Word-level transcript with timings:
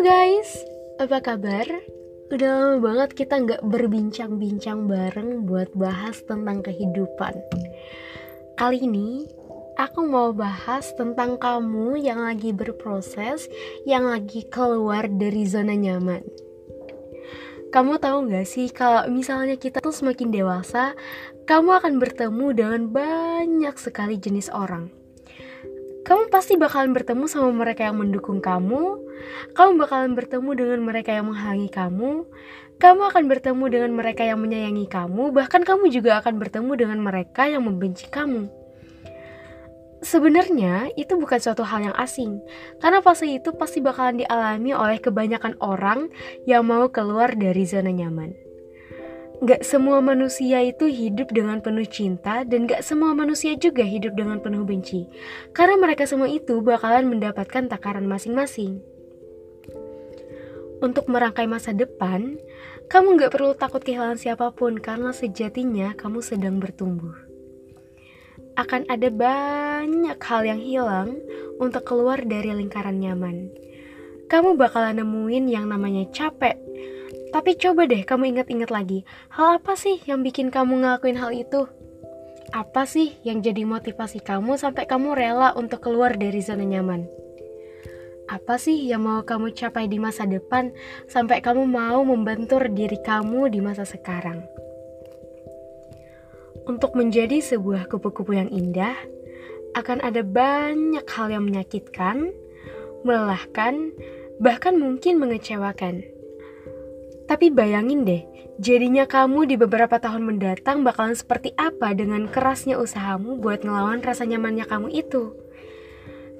Guys, 0.00 0.64
apa 0.96 1.20
kabar? 1.20 1.68
Udah 2.32 2.48
lama 2.56 2.80
banget 2.80 3.20
kita 3.20 3.36
nggak 3.36 3.60
berbincang-bincang 3.68 4.88
bareng 4.88 5.44
buat 5.44 5.76
bahas 5.76 6.24
tentang 6.24 6.64
kehidupan. 6.64 7.36
Kali 8.56 8.80
ini 8.80 9.28
aku 9.76 10.08
mau 10.08 10.32
bahas 10.32 10.88
tentang 10.96 11.36
kamu 11.36 12.00
yang 12.00 12.24
lagi 12.24 12.48
berproses, 12.56 13.44
yang 13.84 14.08
lagi 14.08 14.48
keluar 14.48 15.04
dari 15.04 15.44
zona 15.44 15.76
nyaman. 15.76 16.24
Kamu 17.68 18.00
tahu 18.00 18.32
gak 18.32 18.48
sih 18.48 18.72
kalau 18.72 19.04
misalnya 19.12 19.60
kita 19.60 19.84
tuh 19.84 19.92
semakin 19.92 20.32
dewasa, 20.32 20.96
kamu 21.44 21.76
akan 21.76 22.00
bertemu 22.00 22.46
dengan 22.56 22.82
banyak 22.88 23.76
sekali 23.76 24.16
jenis 24.16 24.48
orang 24.48 24.99
kamu 26.10 26.26
pasti 26.26 26.58
bakalan 26.58 26.90
bertemu 26.90 27.30
sama 27.30 27.54
mereka 27.54 27.86
yang 27.86 28.02
mendukung 28.02 28.42
kamu, 28.42 28.98
kamu 29.54 29.70
bakalan 29.78 30.18
bertemu 30.18 30.50
dengan 30.58 30.80
mereka 30.82 31.14
yang 31.14 31.30
menghalangi 31.30 31.70
kamu, 31.70 32.26
kamu 32.82 33.00
akan 33.14 33.24
bertemu 33.30 33.64
dengan 33.70 33.90
mereka 33.94 34.26
yang 34.26 34.42
menyayangi 34.42 34.90
kamu, 34.90 35.30
bahkan 35.30 35.62
kamu 35.62 35.86
juga 35.94 36.18
akan 36.18 36.42
bertemu 36.42 36.72
dengan 36.74 36.98
mereka 36.98 37.46
yang 37.46 37.62
membenci 37.62 38.10
kamu. 38.10 38.50
Sebenarnya 40.02 40.90
itu 40.98 41.14
bukan 41.14 41.38
suatu 41.38 41.62
hal 41.62 41.86
yang 41.86 41.94
asing, 41.94 42.42
karena 42.82 42.98
fase 42.98 43.30
itu 43.30 43.54
pasti 43.54 43.78
bakalan 43.78 44.18
dialami 44.18 44.74
oleh 44.74 44.98
kebanyakan 44.98 45.62
orang 45.62 46.10
yang 46.42 46.66
mau 46.66 46.90
keluar 46.90 47.38
dari 47.38 47.62
zona 47.62 47.94
nyaman. 47.94 48.49
Gak 49.40 49.64
semua 49.64 50.04
manusia 50.04 50.60
itu 50.60 50.84
hidup 50.84 51.32
dengan 51.32 51.64
penuh 51.64 51.88
cinta 51.88 52.44
dan 52.44 52.68
gak 52.68 52.84
semua 52.84 53.16
manusia 53.16 53.56
juga 53.56 53.80
hidup 53.80 54.12
dengan 54.12 54.36
penuh 54.36 54.68
benci. 54.68 55.08
Karena 55.56 55.80
mereka 55.80 56.04
semua 56.04 56.28
itu 56.28 56.60
bakalan 56.60 57.08
mendapatkan 57.08 57.64
takaran 57.72 58.04
masing-masing. 58.04 58.84
Untuk 60.84 61.08
merangkai 61.08 61.48
masa 61.48 61.72
depan, 61.72 62.36
kamu 62.92 63.16
gak 63.16 63.32
perlu 63.32 63.56
takut 63.56 63.80
kehilangan 63.80 64.20
siapa 64.20 64.52
pun 64.52 64.76
karena 64.76 65.08
sejatinya 65.08 65.96
kamu 65.96 66.20
sedang 66.20 66.60
bertumbuh. 66.60 67.16
Akan 68.60 68.84
ada 68.92 69.08
banyak 69.08 70.20
hal 70.20 70.42
yang 70.44 70.60
hilang 70.60 71.16
untuk 71.56 71.88
keluar 71.88 72.20
dari 72.28 72.52
lingkaran 72.52 73.00
nyaman. 73.00 73.48
Kamu 74.28 74.60
bakalan 74.60 75.00
nemuin 75.00 75.48
yang 75.48 75.64
namanya 75.64 76.04
capek, 76.12 76.60
tapi 77.30 77.54
coba 77.54 77.86
deh 77.86 78.02
kamu 78.02 78.34
ingat-ingat 78.34 78.70
lagi, 78.74 79.06
hal 79.30 79.62
apa 79.62 79.78
sih 79.78 80.02
yang 80.06 80.26
bikin 80.26 80.50
kamu 80.50 80.82
ngelakuin 80.82 81.18
hal 81.18 81.30
itu? 81.30 81.70
Apa 82.50 82.82
sih 82.82 83.14
yang 83.22 83.38
jadi 83.46 83.62
motivasi 83.62 84.18
kamu 84.26 84.58
sampai 84.58 84.90
kamu 84.90 85.14
rela 85.14 85.54
untuk 85.54 85.86
keluar 85.86 86.18
dari 86.18 86.42
zona 86.42 86.66
nyaman? 86.66 87.06
Apa 88.26 88.58
sih 88.58 88.74
yang 88.86 89.06
mau 89.06 89.22
kamu 89.22 89.54
capai 89.54 89.86
di 89.86 90.02
masa 90.02 90.26
depan 90.26 90.74
sampai 91.06 91.42
kamu 91.42 91.66
mau 91.66 92.02
membentur 92.02 92.66
diri 92.70 92.98
kamu 93.02 93.50
di 93.54 93.62
masa 93.62 93.86
sekarang? 93.86 94.42
Untuk 96.66 96.94
menjadi 96.98 97.38
sebuah 97.38 97.86
kupu-kupu 97.86 98.34
yang 98.34 98.50
indah, 98.50 98.94
akan 99.78 100.02
ada 100.02 100.26
banyak 100.26 101.06
hal 101.06 101.30
yang 101.30 101.46
menyakitkan, 101.46 102.34
melelahkan, 103.06 103.94
bahkan 104.42 104.74
mungkin 104.74 105.22
mengecewakan. 105.22 106.02
Tapi 107.30 107.46
bayangin 107.54 108.02
deh, 108.02 108.26
jadinya 108.58 109.06
kamu 109.06 109.46
di 109.46 109.54
beberapa 109.54 110.02
tahun 110.02 110.26
mendatang 110.26 110.82
bakalan 110.82 111.14
seperti 111.14 111.54
apa 111.54 111.94
dengan 111.94 112.26
kerasnya 112.26 112.74
usahamu 112.74 113.38
buat 113.38 113.62
ngelawan 113.62 114.02
rasa 114.02 114.26
nyamannya 114.26 114.66
kamu 114.66 114.90
itu. 114.90 115.38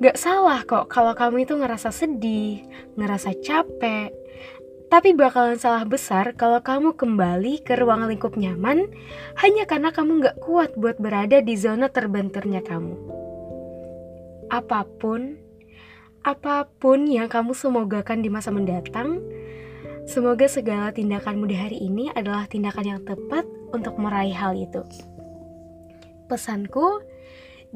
Gak 0.00 0.16
salah 0.16 0.64
kok 0.64 0.88
kalau 0.88 1.12
kamu 1.12 1.44
itu 1.44 1.60
ngerasa 1.60 1.92
sedih, 1.92 2.64
ngerasa 2.96 3.36
capek, 3.44 4.16
tapi 4.88 5.12
bakalan 5.12 5.60
salah 5.60 5.84
besar 5.84 6.32
kalau 6.32 6.64
kamu 6.64 6.96
kembali 6.96 7.60
ke 7.60 7.76
ruang 7.76 8.08
lingkup 8.08 8.40
nyaman 8.40 8.88
hanya 9.44 9.68
karena 9.68 9.92
kamu 9.92 10.24
gak 10.24 10.40
kuat 10.40 10.72
buat 10.80 10.96
berada 10.96 11.44
di 11.44 11.52
zona 11.60 11.92
terbenturnya 11.92 12.64
kamu. 12.64 12.96
Apa 14.48 14.88
pun, 14.88 15.36
apa 16.24 16.64
pun 16.80 17.04
yang 17.04 17.28
kamu 17.28 17.52
semogakan 17.52 18.24
di 18.24 18.32
masa 18.32 18.48
mendatang, 18.48 19.20
Semoga 20.08 20.48
segala 20.48 20.88
tindakanmu 20.88 21.44
di 21.44 21.52
hari 21.52 21.84
ini 21.84 22.08
adalah 22.16 22.48
tindakan 22.48 22.96
yang 22.96 23.00
tepat 23.04 23.44
untuk 23.76 24.00
meraih 24.00 24.32
hal 24.32 24.56
itu. 24.56 24.80
Pesanku, 26.32 27.04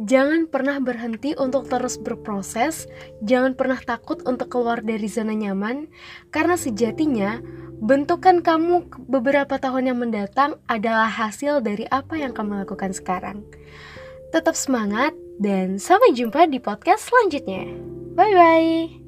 jangan 0.00 0.48
pernah 0.48 0.80
berhenti 0.80 1.36
untuk 1.36 1.68
terus 1.68 2.00
berproses, 2.00 2.88
jangan 3.20 3.52
pernah 3.52 3.76
takut 3.84 4.24
untuk 4.24 4.48
keluar 4.48 4.80
dari 4.80 5.04
zona 5.12 5.36
nyaman, 5.36 5.92
karena 6.32 6.56
sejatinya 6.56 7.44
bentukan 7.84 8.40
kamu 8.40 8.88
beberapa 9.12 9.60
tahun 9.60 9.92
yang 9.92 9.98
mendatang 10.00 10.56
adalah 10.72 11.12
hasil 11.12 11.60
dari 11.60 11.84
apa 11.92 12.16
yang 12.16 12.32
kamu 12.32 12.64
lakukan 12.64 12.96
sekarang. 12.96 13.44
Tetap 14.32 14.56
semangat, 14.56 15.12
dan 15.36 15.76
sampai 15.76 16.16
jumpa 16.16 16.48
di 16.48 16.56
podcast 16.64 17.12
selanjutnya. 17.12 17.68
Bye 18.16 18.32
bye. 18.32 19.01